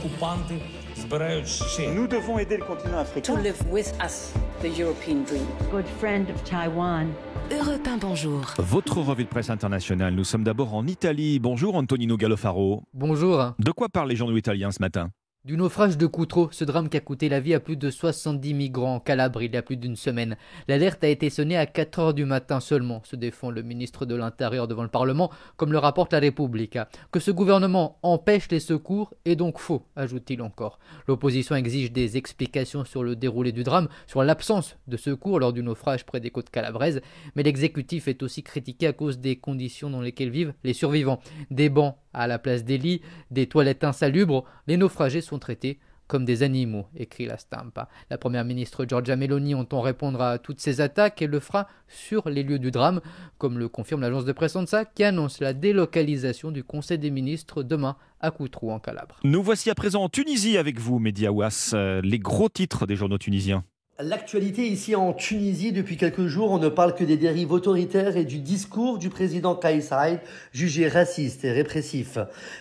[0.00, 0.54] окупанти
[0.96, 1.82] збирають ще.
[1.88, 3.42] Nous devons aider le continent to africain.
[3.42, 4.32] live with us
[4.62, 5.46] the European dream.
[5.70, 7.06] good friend of Taiwan.
[7.50, 8.40] Europe 1, bonjour.
[8.58, 10.12] Votre revue de presse internationale.
[10.14, 11.38] Nous sommes d'abord en Italie.
[11.38, 12.82] Bonjour Antonino Gallofaro.
[12.92, 13.52] Bonjour.
[13.58, 15.10] De quoi parlent les journaux italiens ce matin
[15.43, 18.53] Du naufrage de Coutreau, ce drame qui a coûté la vie à plus de 70
[18.53, 20.37] migrants en Calabre il y a plus d'une semaine.
[20.67, 24.13] L'alerte a été sonnée à 4 heures du matin seulement, se défend le ministre de
[24.13, 26.77] l'Intérieur devant le Parlement, comme le rapporte la République.
[27.11, 30.77] Que ce gouvernement empêche les secours est donc faux, ajoute-t-il encore.
[31.07, 35.63] L'opposition exige des explications sur le déroulé du drame, sur l'absence de secours lors du
[35.63, 37.01] naufrage près des côtes calabraises,
[37.35, 41.19] mais l'exécutif est aussi critiqué à cause des conditions dans lesquelles vivent les survivants.
[41.49, 45.79] Des bancs à la place des lits, des toilettes insalubres, les naufragés sont traités
[46.11, 47.87] comme des animaux, écrit la Stampa.
[48.09, 52.27] La première ministre Giorgia Meloni entend répondre à toutes ces attaques et le fera sur
[52.27, 52.99] les lieux du drame,
[53.37, 57.63] comme le confirme l'agence de presse ANSA qui annonce la délocalisation du Conseil des ministres
[57.63, 59.21] demain à Coutrou en Calabre.
[59.23, 61.71] Nous voici à présent en Tunisie avec vous, Mediawas.
[61.73, 63.63] Euh, les gros titres des journaux tunisiens.
[64.03, 68.25] L'actualité ici en Tunisie, depuis quelques jours, on ne parle que des dérives autoritaires et
[68.25, 70.21] du discours du président Kais Saied,
[70.53, 72.17] jugé raciste et répressif.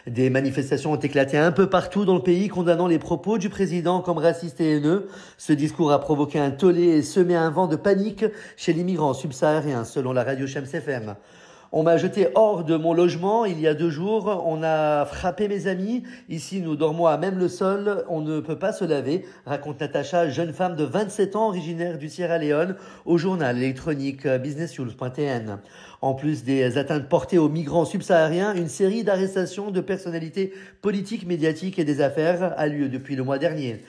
[0.06, 4.02] Des manifestations ont éclaté un peu partout dans le pays, condamnant les propos du président
[4.02, 5.08] comme racistes et haineux.
[5.38, 8.26] Ce discours a provoqué un tollé et semé un vent de panique
[8.58, 11.14] chez les migrants subsahariens, selon la radio Shams FM.
[11.72, 14.42] On m'a jeté hors de mon logement il y a deux jours.
[14.44, 16.02] On a frappé mes amis.
[16.28, 18.04] Ici, nous dormons à même le sol.
[18.08, 22.08] On ne peut pas se laver, raconte Natacha, jeune femme de 27 ans originaire du
[22.08, 25.60] Sierra Leone, au journal électronique businessnews.tn.
[26.02, 31.78] En plus des atteintes portées aux migrants subsahariens, une série d'arrestations de personnalités politiques, médiatiques
[31.78, 33.80] et des affaires a lieu depuis le mois dernier.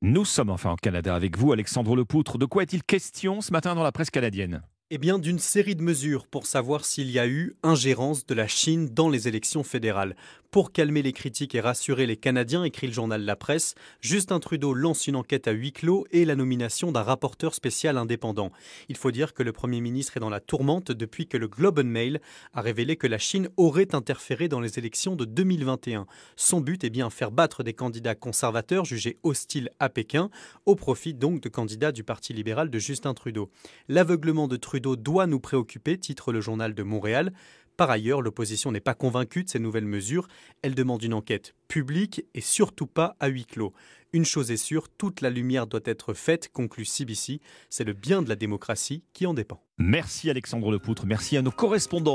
[0.00, 2.38] Nous sommes enfin au Canada avec vous, Alexandre Lepoutre.
[2.38, 4.62] De quoi est-il question ce matin dans la presse canadienne?
[4.88, 8.46] Eh bien, d'une série de mesures pour savoir s'il y a eu ingérence de la
[8.46, 10.14] Chine dans les élections fédérales.
[10.52, 14.72] Pour calmer les critiques et rassurer les Canadiens, écrit le journal La Presse, Justin Trudeau
[14.72, 18.52] lance une enquête à huis clos et la nomination d'un rapporteur spécial indépendant.
[18.88, 21.80] Il faut dire que le Premier ministre est dans la tourmente depuis que le Globe
[21.80, 22.20] and Mail
[22.54, 26.06] a révélé que la Chine aurait interféré dans les élections de 2021.
[26.36, 30.30] Son but est bien faire battre des candidats conservateurs jugés hostiles à Pékin,
[30.64, 33.50] au profit donc de candidats du Parti libéral de Justin Trudeau.
[33.88, 37.32] L'aveuglement de Trudeau doit nous préoccuper, titre le journal de Montréal.
[37.78, 40.28] Par ailleurs, l'opposition n'est pas convaincue de ces nouvelles mesures.
[40.60, 43.72] Elle demande une enquête publique et surtout pas à huis clos.
[44.12, 47.40] Une chose est sûre, toute la lumière doit être faite, conclut CBC.
[47.70, 49.62] C'est le bien de la démocratie qui en dépend.
[49.78, 51.06] Merci Alexandre Lepoutre.
[51.06, 52.14] Merci à nos correspondants.